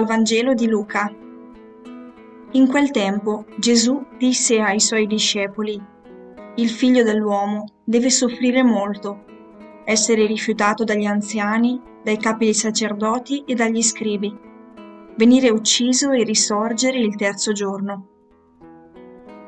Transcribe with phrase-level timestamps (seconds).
[0.00, 1.14] Dal Vangelo di Luca.
[2.52, 5.78] In quel tempo Gesù disse ai suoi discepoli,
[6.54, 9.24] Il figlio dell'uomo deve soffrire molto,
[9.84, 14.34] essere rifiutato dagli anziani, dai capi dei sacerdoti e dagli scribi,
[15.16, 18.06] venire ucciso e risorgere il terzo giorno.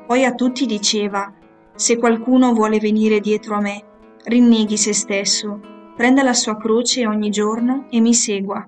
[0.05, 1.33] Poi a tutti diceva,
[1.73, 3.83] Se qualcuno vuole venire dietro a me,
[4.25, 5.59] rinneghi se stesso,
[5.95, 8.67] prenda la sua croce ogni giorno e mi segua.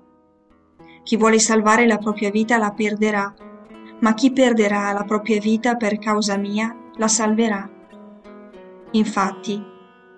[1.05, 3.31] Chi vuole salvare la propria vita la perderà,
[3.99, 7.69] ma chi perderà la propria vita per causa mia la salverà.
[8.89, 9.63] Infatti,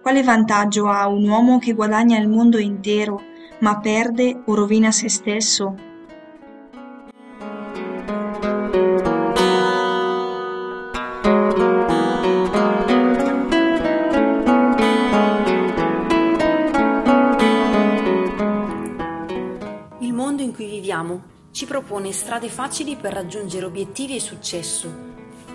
[0.01, 3.21] quale vantaggio ha un uomo che guadagna il mondo intero,
[3.59, 5.75] ma perde o rovina se stesso?
[20.98, 24.92] Viviamo ci propone strade facili per raggiungere obiettivi e successo,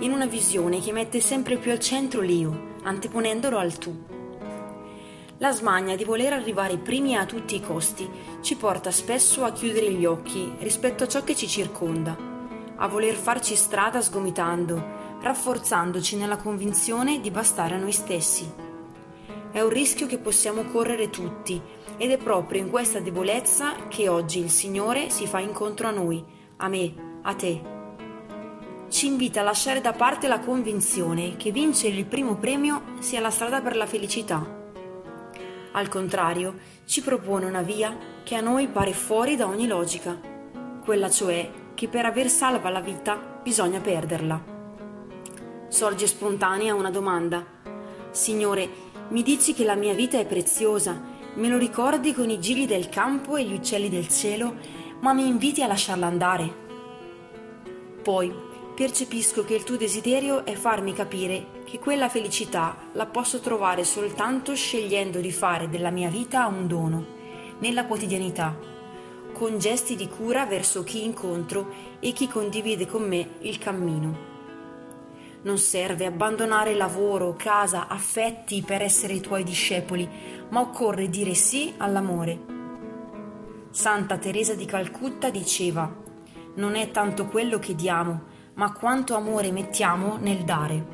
[0.00, 4.04] in una visione che mette sempre più al centro l'io, anteponendolo al tu.
[5.38, 8.08] La smania di voler arrivare primi a tutti i costi
[8.40, 12.16] ci porta spesso a chiudere gli occhi rispetto a ciò che ci circonda,
[12.76, 18.50] a voler farci strada sgomitando, rafforzandoci nella convinzione di bastare a noi stessi.
[19.52, 21.60] È un rischio che possiamo correre tutti
[21.96, 26.24] ed è proprio in questa debolezza che oggi il Signore si fa incontro a noi,
[26.56, 27.60] a me, a te.
[28.88, 33.30] Ci invita a lasciare da parte la convinzione che vincere il primo premio sia la
[33.30, 34.60] strada per la felicità.
[35.72, 40.20] Al contrario, ci propone una via che a noi pare fuori da ogni logica,
[40.84, 44.40] quella cioè che per aver salva la vita bisogna perderla.
[45.68, 47.44] Sorge spontanea una domanda.
[48.10, 48.68] Signore,
[49.08, 52.90] mi dici che la mia vita è preziosa Me lo ricordi con i gigli del
[52.90, 54.54] campo e gli uccelli del cielo,
[55.00, 56.54] ma mi inviti a lasciarla andare.
[58.02, 58.30] Poi
[58.74, 64.54] percepisco che il tuo desiderio è farmi capire che quella felicità la posso trovare soltanto
[64.54, 67.04] scegliendo di fare della mia vita un dono,
[67.60, 68.54] nella quotidianità,
[69.32, 74.31] con gesti di cura verso chi incontro e chi condivide con me il cammino.
[75.44, 80.08] Non serve abbandonare lavoro, casa, affetti per essere i tuoi discepoli,
[80.50, 82.38] ma occorre dire sì all'amore.
[83.70, 85.92] Santa Teresa di Calcutta diceva,
[86.54, 88.22] non è tanto quello che diamo,
[88.54, 90.86] ma quanto amore mettiamo nel dare.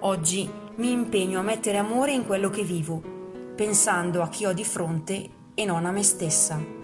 [0.00, 3.02] Oggi mi impegno a mettere amore in quello che vivo,
[3.54, 6.75] pensando a chi ho di fronte e non a me stessa.